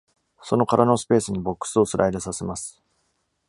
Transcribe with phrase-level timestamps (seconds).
[0.41, 2.81] その空のスペースにボックスをスライドさせます。